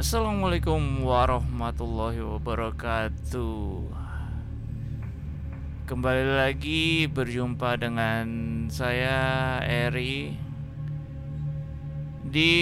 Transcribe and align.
Assalamualaikum 0.00 1.04
warahmatullahi 1.04 2.24
wabarakatuh. 2.24 3.84
Kembali 5.84 6.24
lagi 6.40 7.04
berjumpa 7.04 7.76
dengan 7.76 8.24
saya 8.72 9.60
Eri 9.60 10.32
di 12.24 12.56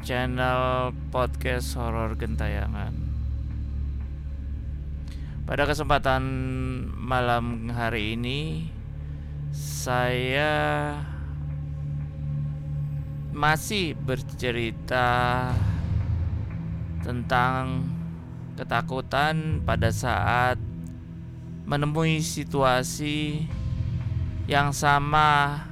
channel 0.00 0.96
podcast 1.12 1.76
horor 1.76 2.16
gentayangan. 2.16 2.96
Pada 5.44 5.68
kesempatan 5.68 6.24
malam 6.96 7.68
hari 7.76 8.16
ini 8.16 8.72
saya 9.52 10.96
masih 13.36 13.92
bercerita 14.00 15.52
tentang 17.08 17.88
ketakutan 18.60 19.64
pada 19.64 19.88
saat 19.88 20.60
menemui 21.64 22.20
situasi 22.20 23.48
yang 24.44 24.76
sama 24.76 25.64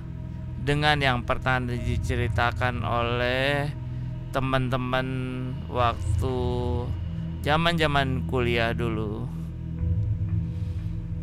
dengan 0.64 0.96
yang 0.96 1.20
pernah 1.28 1.76
diceritakan 1.76 2.80
oleh 2.80 3.68
teman-teman 4.32 5.08
waktu 5.68 6.38
zaman-zaman 7.44 8.24
kuliah 8.32 8.72
dulu. 8.72 9.28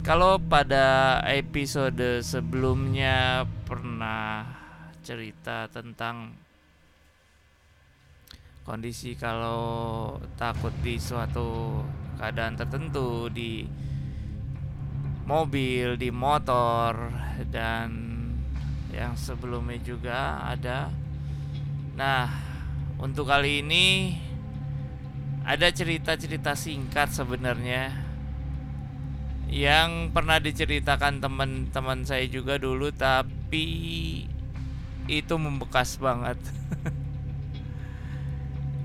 Kalau 0.06 0.38
pada 0.38 1.18
episode 1.26 2.22
sebelumnya 2.22 3.50
pernah 3.66 4.46
cerita 5.02 5.66
tentang 5.74 6.43
kondisi 8.64 9.20
kalau 9.20 10.16
takut 10.40 10.72
di 10.80 10.96
suatu 10.96 11.84
keadaan 12.16 12.56
tertentu 12.56 13.28
di 13.28 13.68
mobil, 15.28 16.00
di 16.00 16.08
motor 16.12 17.12
dan 17.52 17.92
yang 18.96 19.20
sebelumnya 19.20 19.80
juga 19.84 20.48
ada. 20.48 20.88
Nah, 22.00 22.32
untuk 23.04 23.28
kali 23.28 23.60
ini 23.60 24.16
ada 25.44 25.68
cerita-cerita 25.68 26.56
singkat 26.56 27.12
sebenarnya 27.12 27.92
yang 29.52 30.10
pernah 30.16 30.40
diceritakan 30.40 31.20
teman-teman 31.20 32.08
saya 32.08 32.26
juga 32.32 32.56
dulu 32.56 32.96
tapi 32.96 33.68
itu 35.12 35.36
membekas 35.36 36.00
banget. 36.00 36.40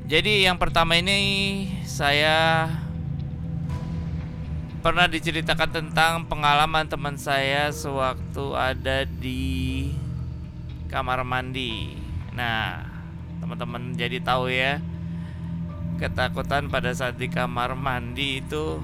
Jadi 0.09 0.49
yang 0.49 0.57
pertama 0.57 0.97
ini 0.97 1.69
saya 1.85 2.65
pernah 4.81 5.05
diceritakan 5.05 5.69
tentang 5.69 6.25
pengalaman 6.25 6.89
teman 6.89 7.21
saya 7.21 7.69
sewaktu 7.69 8.57
ada 8.57 9.05
di 9.05 9.93
kamar 10.89 11.21
mandi. 11.29 11.93
Nah, 12.33 12.89
teman-teman 13.45 13.93
jadi 14.01 14.17
tahu 14.25 14.49
ya 14.49 14.81
ketakutan 16.01 16.73
pada 16.73 16.89
saat 16.97 17.21
di 17.21 17.29
kamar 17.29 17.77
mandi 17.77 18.41
itu 18.41 18.81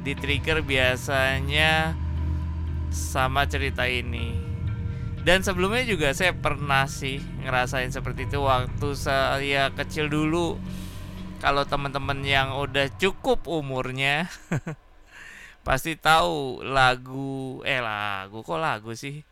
di 0.00 0.16
trigger 0.16 0.64
biasanya 0.64 1.92
sama 2.88 3.44
cerita 3.44 3.84
ini 3.84 4.45
dan 5.26 5.42
sebelumnya 5.42 5.82
juga 5.82 6.14
saya 6.14 6.30
pernah 6.30 6.86
sih 6.86 7.18
ngerasain 7.42 7.90
seperti 7.90 8.30
itu 8.30 8.38
waktu 8.46 8.94
saya 8.94 9.74
kecil 9.74 10.06
dulu. 10.06 10.54
Kalau 11.42 11.66
teman-teman 11.66 12.22
yang 12.22 12.54
udah 12.54 12.86
cukup 12.94 13.50
umurnya 13.50 14.30
pasti 15.66 15.98
tahu 15.98 16.62
lagu 16.62 17.58
eh 17.66 17.82
lagu 17.82 18.46
kok 18.46 18.62
lagu 18.62 18.94
sih? 18.94 19.26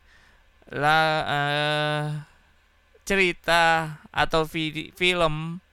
La 0.67 0.99
uh, 1.23 2.05
cerita 3.07 3.95
atau 4.11 4.43
vid 4.43 4.91
film 4.99 5.63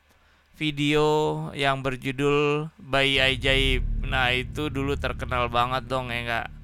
video 0.54 1.50
yang 1.50 1.82
berjudul 1.82 2.70
Bayi 2.78 3.18
Ajaib. 3.18 3.82
Nah 4.06 4.30
itu 4.30 4.70
dulu 4.70 4.94
terkenal 4.94 5.50
banget 5.50 5.90
dong 5.90 6.14
ya 6.14 6.22
enggak 6.22 6.61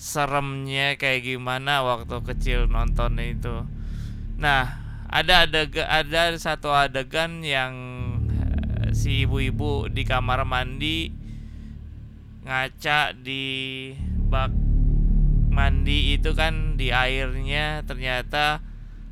seremnya 0.00 0.96
kayak 0.96 1.28
gimana 1.28 1.84
waktu 1.84 2.24
kecil 2.24 2.72
nonton 2.72 3.20
itu. 3.20 3.68
Nah, 4.40 4.80
ada 5.12 5.44
ada 5.44 5.68
ada 5.84 6.22
satu 6.40 6.72
adegan 6.72 7.44
yang 7.44 7.74
eh, 8.32 8.96
si 8.96 9.28
ibu-ibu 9.28 9.92
di 9.92 10.08
kamar 10.08 10.48
mandi 10.48 11.12
ngaca 12.48 13.12
di 13.12 13.44
bak 14.32 14.48
mandi 15.52 16.16
itu 16.16 16.32
kan 16.32 16.80
di 16.80 16.88
airnya 16.88 17.84
ternyata 17.84 18.64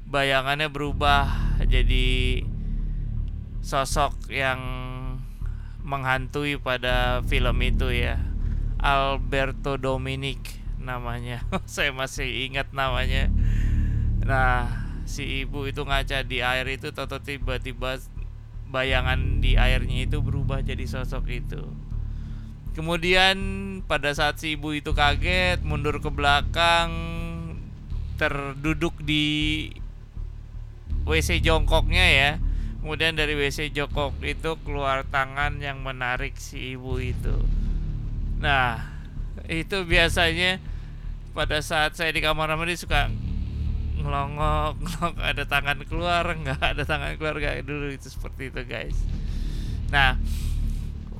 bayangannya 0.08 0.72
berubah 0.72 1.28
jadi 1.68 2.40
sosok 3.60 4.32
yang 4.32 4.60
menghantui 5.84 6.56
pada 6.56 7.20
film 7.28 7.60
itu 7.60 7.92
ya 7.92 8.16
Alberto 8.80 9.76
Dominic 9.76 10.57
namanya. 10.88 11.44
Saya 11.68 11.92
masih 11.92 12.48
ingat 12.48 12.72
namanya. 12.72 13.28
Nah 14.24 14.88
si 15.04 15.44
ibu 15.44 15.68
itu 15.68 15.84
ngaca 15.84 16.24
di 16.24 16.40
air 16.40 16.64
itu 16.68 16.92
toto 16.96 17.20
tiba-tiba 17.20 18.00
bayangan 18.68 19.40
di 19.40 19.56
airnya 19.56 20.04
itu 20.08 20.24
berubah 20.24 20.64
jadi 20.64 20.84
sosok 20.88 21.24
itu. 21.28 21.62
Kemudian 22.76 23.36
pada 23.84 24.12
saat 24.14 24.38
si 24.38 24.54
ibu 24.54 24.72
itu 24.72 24.92
kaget 24.96 25.64
mundur 25.64 25.98
ke 25.98 26.12
belakang 26.12 26.92
terduduk 28.20 28.94
di 29.02 29.68
WC 31.08 31.40
jongkoknya 31.40 32.06
ya. 32.06 32.30
Kemudian 32.78 33.18
dari 33.18 33.34
WC 33.34 33.74
jongkok 33.74 34.20
itu 34.22 34.54
keluar 34.62 35.02
tangan 35.08 35.58
yang 35.58 35.82
menarik 35.82 36.38
si 36.38 36.78
ibu 36.78 37.00
itu. 37.02 37.34
Nah 38.38 38.86
itu 39.50 39.82
biasanya 39.88 40.62
pada 41.38 41.62
saat 41.62 41.94
saya 41.94 42.10
di 42.10 42.18
kamar 42.18 42.50
mandi 42.58 42.74
suka 42.74 43.06
ngelongok, 44.02 44.74
ngelongok 44.82 45.22
ada 45.22 45.44
tangan 45.46 45.78
keluar 45.86 46.26
nggak 46.26 46.58
ada 46.58 46.82
tangan 46.82 47.14
keluar 47.14 47.38
nggak 47.38 47.62
dulu 47.62 47.94
itu 47.94 48.10
seperti 48.10 48.50
itu 48.50 48.66
guys. 48.66 48.98
Nah 49.94 50.18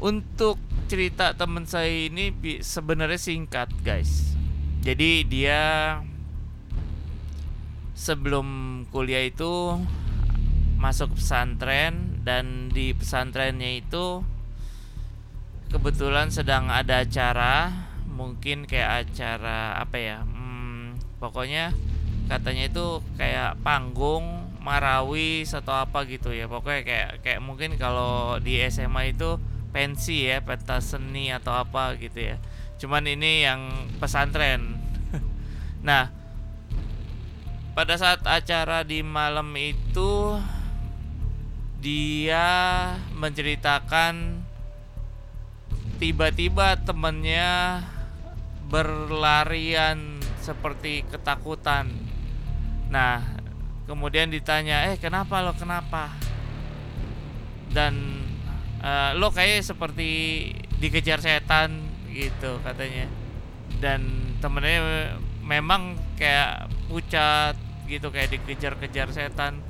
untuk 0.02 0.58
cerita 0.90 1.38
teman 1.38 1.70
saya 1.70 2.10
ini 2.10 2.34
sebenarnya 2.58 3.14
singkat 3.14 3.70
guys. 3.86 4.34
Jadi 4.82 5.22
dia 5.22 5.62
sebelum 7.94 8.82
kuliah 8.90 9.22
itu 9.22 9.78
masuk 10.82 11.14
pesantren 11.14 12.26
dan 12.26 12.74
di 12.74 12.90
pesantrennya 12.90 13.86
itu 13.86 14.26
kebetulan 15.70 16.34
sedang 16.34 16.70
ada 16.74 17.06
acara 17.06 17.86
mungkin 18.18 18.66
kayak 18.66 19.06
acara 19.06 19.78
apa 19.78 19.94
ya 19.94 20.18
hmm, 20.26 20.98
pokoknya 21.22 21.70
katanya 22.26 22.66
itu 22.66 23.00
kayak 23.14 23.56
panggung 23.62 24.48
marawi 24.60 25.48
atau 25.48 25.72
apa 25.72 26.04
gitu 26.04 26.34
ya. 26.36 26.44
Pokoknya 26.44 26.82
kayak 26.84 27.10
kayak 27.24 27.40
mungkin 27.40 27.80
kalau 27.80 28.36
di 28.36 28.60
SMA 28.68 29.16
itu 29.16 29.40
pensi 29.72 30.28
ya 30.28 30.44
pentas 30.44 30.92
seni 30.92 31.32
atau 31.32 31.56
apa 31.56 31.96
gitu 31.96 32.34
ya. 32.34 32.36
Cuman 32.76 33.08
ini 33.08 33.48
yang 33.48 33.60
pesantren. 33.96 34.76
Nah 35.88 36.10
pada 37.72 37.94
saat 37.94 38.26
acara 38.26 38.82
di 38.82 39.06
malam 39.06 39.54
itu 39.54 40.34
dia 41.78 42.50
menceritakan 43.14 44.42
tiba-tiba 46.02 46.74
temennya 46.82 47.78
berlarian 48.68 50.20
seperti 50.40 51.04
ketakutan. 51.08 51.88
Nah, 52.92 53.24
kemudian 53.88 54.28
ditanya, 54.28 54.92
"Eh, 54.92 54.96
kenapa 55.00 55.40
lo? 55.40 55.56
Kenapa?" 55.56 56.12
Dan 57.72 58.24
uh, 58.80 59.12
lo 59.16 59.32
kayak 59.32 59.64
seperti 59.64 60.10
dikejar 60.80 61.20
setan 61.20 61.84
gitu 62.12 62.60
katanya. 62.64 63.08
Dan 63.80 64.32
temennya 64.40 65.16
memang 65.44 65.96
kayak 66.16 66.68
pucat 66.88 67.56
gitu 67.88 68.12
kayak 68.12 68.36
dikejar-kejar 68.36 69.08
setan. 69.12 69.64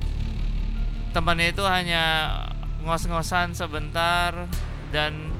Temannya 1.15 1.55
itu 1.55 1.63
hanya 1.65 2.35
ngos-ngosan 2.83 3.55
sebentar 3.55 4.47
dan 4.95 5.31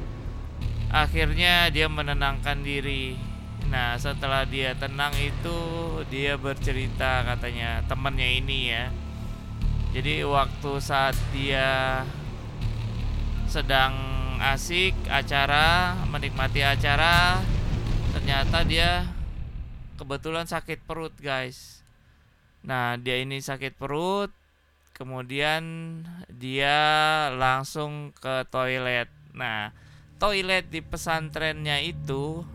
akhirnya 0.89 1.69
dia 1.69 1.85
menenangkan 1.87 2.65
diri 2.65 3.28
Nah 3.69 3.95
setelah 4.01 4.45
dia 4.49 4.73
tenang 4.73 5.13
itu 5.17 5.57
dia 6.09 6.35
bercerita 6.35 7.25
katanya 7.25 7.85
temannya 7.85 8.41
ini 8.41 8.59
ya. 8.73 8.85
Jadi 9.93 10.21
waktu 10.25 10.71
saat 10.81 11.17
dia 11.33 12.01
sedang 13.49 13.93
asik 14.39 14.93
acara 15.09 15.97
menikmati 16.05 16.61
acara 16.61 17.41
ternyata 18.15 18.63
dia 18.63 19.09
kebetulan 19.99 20.47
sakit 20.47 20.85
perut 20.87 21.11
guys 21.17 21.83
nah 22.63 22.95
dia 22.95 23.19
ini 23.19 23.43
sakit 23.43 23.75
perut 23.75 24.31
kemudian 24.95 25.63
dia 26.29 26.77
langsung 27.35 28.15
ke 28.15 28.47
toilet 28.47 29.11
nah 29.35 29.75
toilet 30.21 30.71
di 30.71 30.79
pesantrennya 30.79 31.83
itu 31.83 32.45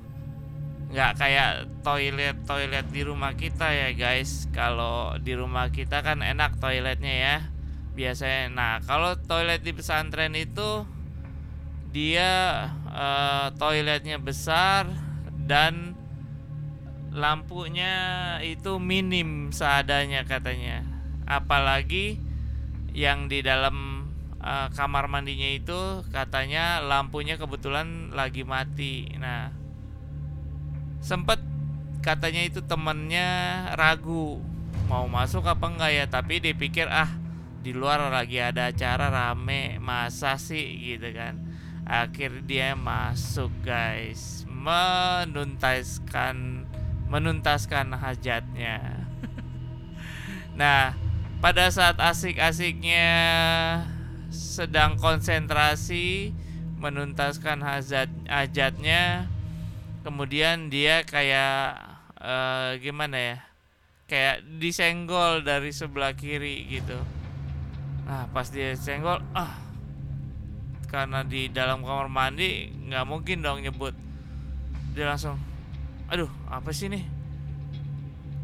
nggak 0.95 1.19
kayak 1.19 1.67
toilet 1.83 2.39
toilet 2.47 2.87
di 2.95 3.03
rumah 3.03 3.35
kita 3.35 3.67
ya 3.75 3.91
guys. 3.99 4.47
Kalau 4.55 5.19
di 5.19 5.35
rumah 5.35 5.75
kita 5.75 6.07
kan 6.07 6.23
enak 6.23 6.63
toiletnya 6.63 7.15
ya 7.19 7.37
biasanya. 7.99 8.55
Nah 8.55 8.75
kalau 8.87 9.19
toilet 9.19 9.67
di 9.67 9.75
pesantren 9.75 10.39
itu 10.39 10.87
dia 11.91 12.31
uh, 12.95 13.51
toiletnya 13.59 14.23
besar 14.23 14.87
dan 15.51 15.99
lampunya 17.11 18.39
itu 18.47 18.79
minim 18.79 19.51
seadanya 19.51 20.23
katanya. 20.23 20.87
Apalagi 21.27 22.23
yang 22.95 23.27
di 23.27 23.43
dalam 23.43 24.07
uh, 24.39 24.71
kamar 24.71 25.11
mandinya 25.11 25.51
itu 25.51 26.07
katanya 26.15 26.79
lampunya 26.79 27.35
kebetulan 27.35 28.15
lagi 28.15 28.47
mati. 28.47 29.11
Nah 29.19 29.64
sempet 31.05 31.37
katanya 32.01 32.49
itu 32.49 32.65
temennya 32.65 33.29
ragu 33.77 34.41
mau 34.89 35.05
masuk 35.05 35.45
apa 35.45 35.69
enggak 35.69 35.93
ya 35.93 36.05
tapi 36.09 36.41
dipikir 36.41 36.89
ah 36.89 37.09
di 37.65 37.73
luar 37.73 38.13
lagi 38.13 38.37
ada 38.45 38.69
acara 38.69 39.09
rame 39.09 39.81
masa 39.81 40.37
sih? 40.37 40.77
Gitu 40.85 41.17
kan. 41.17 41.41
Akhir 41.89 42.45
dia 42.45 42.77
masuk 42.77 43.49
guys. 43.65 44.45
Menuntaskan 44.53 46.37
menuntaskan 47.09 47.97
hajatnya. 47.97 48.79
Nah 50.55 50.95
pada 51.43 51.67
saat 51.67 51.99
asik-asiknya 51.99 53.11
sedang 54.31 54.95
konsentrasi 54.95 56.31
menuntaskan 56.79 57.59
hajat 57.59 58.07
hajatnya 58.31 59.27
kemudian 60.05 60.69
dia 60.69 61.03
kayak 61.03 61.81
uh, 62.21 62.77
gimana 62.79 63.17
ya? 63.17 63.37
Kayak 64.05 64.45
disenggol 64.61 65.41
dari 65.41 65.73
sebelah 65.73 66.13
kiri 66.13 66.69
gitu. 66.69 67.01
Nah 68.05 68.29
pas 68.31 68.53
dia 68.53 68.77
senggol 68.77 69.25
ah 69.33 69.57
karena 70.93 71.27
di 71.27 71.51
dalam 71.51 71.83
kamar 71.83 72.07
mandi 72.07 72.71
nggak 72.71 73.09
mungkin 73.09 73.41
dong 73.41 73.65
nyebut. 73.65 73.97
Dia 74.93 75.09
langsung 75.09 75.41
aduh 76.13 76.29
apa 76.53 76.69
sih 76.71 76.93
nih 76.93 77.03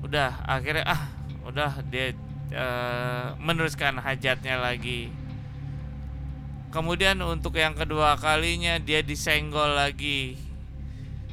udah 0.00 0.48
akhirnya 0.48 0.88
ah 0.88 1.02
udah 1.44 1.84
dia 1.92 2.16
uh, 2.56 3.36
meneruskan 3.36 4.00
hajatnya 4.00 4.56
lagi. 4.56 5.12
Kemudian 6.72 7.20
untuk 7.20 7.60
yang 7.60 7.76
kedua 7.76 8.16
kalinya 8.16 8.80
dia 8.80 9.04
disenggol 9.04 9.76
lagi 9.76 10.50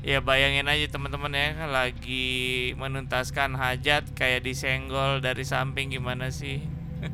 ya 0.08 0.24
bayangin 0.24 0.72
aja 0.72 0.88
teman-teman 0.88 1.36
ya 1.36 1.68
lagi 1.68 2.72
menuntaskan 2.80 3.60
hajat 3.60 4.16
kayak 4.16 4.48
disenggol 4.48 5.20
dari 5.20 5.44
samping 5.44 5.92
gimana 5.92 6.32
sih? 6.32 6.64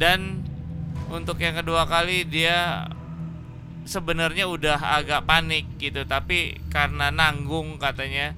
Dan 0.00 0.46
untuk 1.10 1.42
yang 1.42 1.58
kedua 1.58 1.82
kali 1.90 2.22
dia 2.22 2.86
sebenarnya 3.90 4.46
udah 4.46 4.78
agak 5.02 5.26
panik 5.26 5.66
gitu 5.82 6.06
tapi 6.06 6.58
karena 6.70 7.10
nanggung 7.10 7.78
katanya 7.78 8.34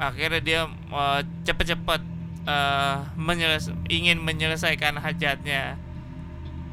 akhirnya 0.00 0.40
dia 0.40 0.60
uh, 0.92 1.20
cepet-cepet 1.44 2.00
uh, 2.48 3.04
menyeles 3.20 3.68
ingin 3.92 4.16
menyelesaikan 4.24 4.96
hajatnya. 4.96 5.76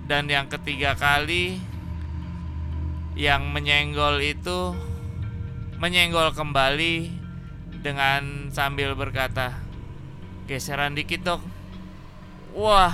Dan 0.08 0.32
yang 0.32 0.48
ketiga 0.48 0.96
kali 0.96 1.60
yang 3.20 3.52
menyenggol 3.52 4.20
itu 4.24 4.76
menyenggol 5.78 6.34
kembali 6.36 7.10
dengan 7.84 8.50
sambil 8.54 8.96
berkata 8.96 9.58
geseran 10.48 10.96
dikit 10.96 11.22
dok. 11.24 11.42
Wah 12.54 12.94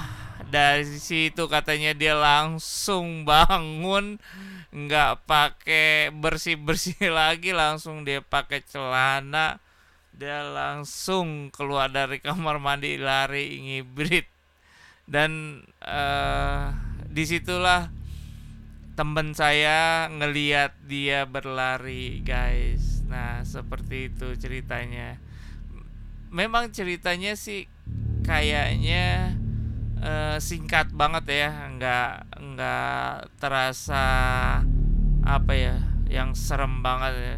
dari 0.49 0.87
situ 0.97 1.45
katanya 1.45 1.93
dia 1.93 2.17
langsung 2.17 3.27
bangun 3.27 4.17
nggak 4.69 5.25
pakai 5.25 6.13
bersih 6.13 6.57
bersih 6.57 6.97
lagi 7.19 7.53
langsung 7.53 8.05
dia 8.07 8.23
pakai 8.23 8.65
celana. 8.65 9.61
Dia 10.19 10.43
langsung 10.43 11.47
keluar 11.53 11.87
dari 11.87 12.19
kamar 12.19 12.59
mandi 12.59 12.99
lari 12.99 13.55
ngibrit. 13.61 14.27
Dan 15.09 15.63
uh, 15.81 16.69
di 17.09 17.23
situlah 17.25 17.89
temen 18.99 19.31
saya 19.31 20.11
ngeliat 20.11 20.75
dia 20.83 21.23
berlari 21.23 22.19
guys. 22.19 22.99
Nah 23.07 23.47
seperti 23.47 24.11
itu 24.11 24.35
ceritanya. 24.35 25.15
Memang 26.27 26.75
ceritanya 26.75 27.39
sih 27.39 27.71
kayaknya 28.27 29.39
uh, 30.03 30.35
singkat 30.43 30.91
banget 30.91 31.31
ya. 31.31 31.49
Nggak 31.79 32.11
nggak 32.43 33.39
terasa 33.39 34.05
apa 35.23 35.53
ya 35.55 35.79
yang 36.11 36.35
serem 36.35 36.83
banget 36.83 37.13
ya. 37.15 37.37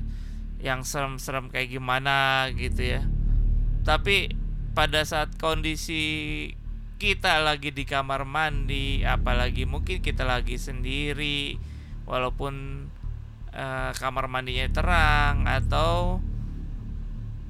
Yang 0.73 0.89
serem-serem 0.89 1.53
kayak 1.53 1.77
gimana 1.77 2.49
gitu 2.57 2.97
ya. 2.97 3.05
Tapi 3.85 4.33
pada 4.73 5.05
saat 5.05 5.37
kondisi 5.37 6.01
kita 7.01 7.41
lagi 7.41 7.73
di 7.73 7.81
kamar 7.81 8.29
mandi 8.29 9.01
apalagi 9.01 9.65
mungkin 9.65 10.05
kita 10.05 10.21
lagi 10.21 10.61
sendiri 10.61 11.57
walaupun 12.05 12.85
uh, 13.57 13.89
kamar 13.97 14.29
mandinya 14.29 14.69
terang 14.69 15.49
atau 15.49 16.21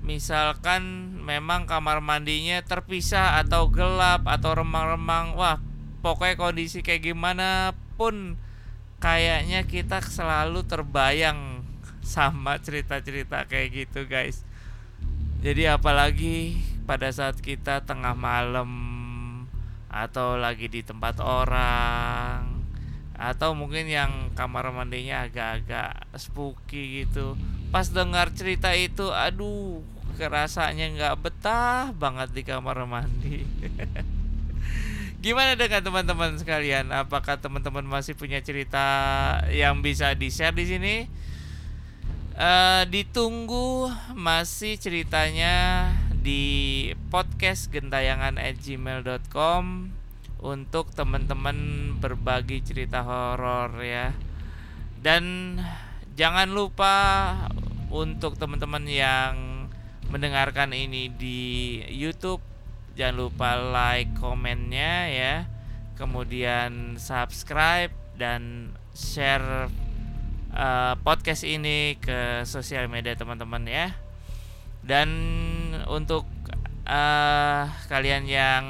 misalkan 0.08 1.20
memang 1.20 1.68
kamar 1.68 2.00
mandinya 2.00 2.64
terpisah 2.64 3.44
atau 3.44 3.68
gelap 3.68 4.24
atau 4.24 4.56
remang-remang 4.56 5.36
wah 5.36 5.60
pokoknya 6.00 6.40
kondisi 6.40 6.80
kayak 6.80 7.12
gimana 7.12 7.76
pun 8.00 8.40
kayaknya 9.04 9.68
kita 9.68 10.00
selalu 10.00 10.64
terbayang 10.64 11.68
sama 12.08 12.56
cerita-cerita 12.56 13.52
kayak 13.52 13.70
gitu 13.84 14.08
guys. 14.08 14.48
Jadi 15.42 15.66
apalagi 15.68 16.62
pada 16.86 17.10
saat 17.10 17.42
kita 17.42 17.82
tengah 17.82 18.14
malam 18.14 18.91
atau 19.92 20.40
lagi 20.40 20.72
di 20.72 20.82
tempat 20.82 21.20
orang. 21.20 22.64
Atau 23.20 23.54
mungkin 23.54 23.86
yang 23.92 24.32
kamar 24.34 24.72
mandinya 24.72 25.28
agak-agak 25.28 26.08
spooky 26.16 27.04
gitu. 27.04 27.36
Pas 27.70 27.92
dengar 27.92 28.32
cerita 28.32 28.72
itu 28.74 29.12
aduh 29.12 29.84
kerasanya 30.16 30.90
nggak 30.96 31.16
betah 31.22 31.92
banget 31.94 32.32
di 32.32 32.42
kamar 32.48 32.88
mandi. 32.88 33.44
Gimana 35.22 35.54
dengan 35.54 35.86
teman-teman 35.86 36.34
sekalian? 36.42 36.90
Apakah 36.90 37.38
teman-teman 37.38 37.86
masih 37.86 38.18
punya 38.18 38.42
cerita 38.42 38.82
yang 39.54 39.86
bisa 39.86 40.18
di 40.18 40.34
share 40.34 40.56
di 40.58 40.66
sini? 40.66 40.96
Uh, 42.34 42.90
ditunggu 42.90 43.94
masih 44.18 44.82
ceritanya 44.82 45.94
di 46.22 46.90
podcast 47.10 47.74
gentayangan 47.74 48.38
untuk 50.38 50.94
teman-teman 50.94 51.58
berbagi 51.98 52.62
cerita 52.62 53.02
horor 53.02 53.74
ya. 53.82 54.14
Dan 55.02 55.58
jangan 56.14 56.54
lupa 56.54 56.94
untuk 57.90 58.38
teman-teman 58.38 58.86
yang 58.86 59.66
mendengarkan 60.14 60.78
ini 60.78 61.10
di 61.10 61.40
YouTube 61.90 62.44
jangan 62.94 63.16
lupa 63.28 63.56
like 63.56 64.12
komennya 64.20 65.08
ya 65.08 65.36
kemudian 65.96 67.00
subscribe 67.00 67.94
dan 68.20 68.74
share 68.92 69.72
uh, 70.52 70.94
podcast 71.00 71.48
ini 71.48 71.96
ke 71.96 72.44
sosial 72.44 72.92
media 72.92 73.16
teman-teman 73.16 73.64
ya 73.64 73.96
dan 74.84 75.08
untuk 75.92 76.24
uh, 76.88 77.68
kalian 77.92 78.24
yang 78.24 78.64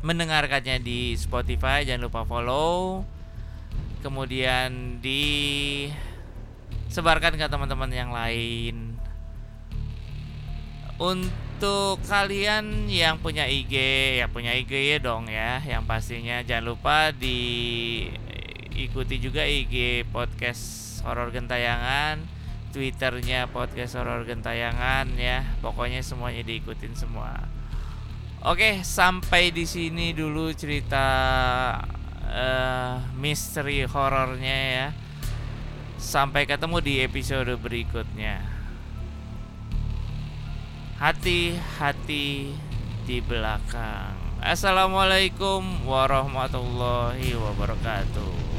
mendengarkannya 0.00 0.80
di 0.80 1.12
Spotify 1.20 1.84
jangan 1.84 2.08
lupa 2.08 2.24
follow. 2.24 3.04
Kemudian 4.00 4.96
di 5.04 5.84
sebarkan 6.88 7.36
ke 7.36 7.44
teman-teman 7.44 7.92
yang 7.92 8.08
lain. 8.08 8.96
Untuk 10.96 12.00
kalian 12.08 12.88
yang 12.88 13.20
punya 13.20 13.44
IG 13.44 13.76
ya 14.20 14.26
punya 14.32 14.56
IG 14.56 14.96
ya 14.96 14.98
dong 15.04 15.28
ya. 15.28 15.60
Yang 15.60 15.84
pastinya 15.84 16.40
jangan 16.40 16.64
lupa 16.72 17.12
di 17.12 18.08
ikuti 18.72 19.20
juga 19.20 19.44
IG 19.44 20.08
podcast 20.08 21.04
horor 21.04 21.28
gentayangan 21.28 22.24
twitternya 22.70 23.50
podcast 23.50 23.98
horor 23.98 24.26
gentayangan 24.26 25.10
ya. 25.18 25.46
Pokoknya 25.62 26.02
semuanya 26.02 26.42
diikutin 26.42 26.94
semua. 26.94 27.46
Oke 28.40 28.80
sampai 28.80 29.52
di 29.52 29.68
sini 29.68 30.16
dulu 30.16 30.48
cerita 30.56 31.06
uh, 32.24 32.94
misteri 33.18 33.84
horornya 33.84 34.58
ya. 34.72 34.88
Sampai 36.00 36.48
ketemu 36.48 36.80
di 36.80 37.04
episode 37.04 37.52
berikutnya. 37.60 38.40
Hati-hati 40.96 42.56
di 43.04 43.18
belakang. 43.20 44.16
Assalamualaikum 44.40 45.84
warahmatullahi 45.84 47.36
wabarakatuh 47.36 48.49